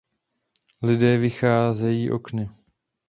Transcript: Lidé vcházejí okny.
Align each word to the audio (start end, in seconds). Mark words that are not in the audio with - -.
Lidé 0.81 1.17
vcházejí 1.17 2.09
okny. 2.11 2.49